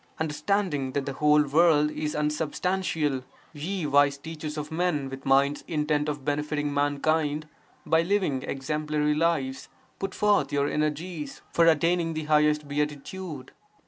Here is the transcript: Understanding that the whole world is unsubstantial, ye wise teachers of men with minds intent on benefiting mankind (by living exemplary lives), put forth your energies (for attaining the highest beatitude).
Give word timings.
Understanding 0.19 0.93
that 0.93 1.05
the 1.05 1.13
whole 1.13 1.43
world 1.43 1.91
is 1.91 2.15
unsubstantial, 2.15 3.23
ye 3.53 3.85
wise 3.85 4.17
teachers 4.17 4.57
of 4.57 4.71
men 4.71 5.11
with 5.11 5.27
minds 5.27 5.63
intent 5.67 6.09
on 6.09 6.23
benefiting 6.23 6.73
mankind 6.73 7.47
(by 7.85 8.01
living 8.01 8.41
exemplary 8.41 9.13
lives), 9.13 9.69
put 9.99 10.15
forth 10.15 10.51
your 10.51 10.67
energies 10.67 11.43
(for 11.53 11.67
attaining 11.67 12.15
the 12.15 12.23
highest 12.23 12.67
beatitude). 12.67 13.51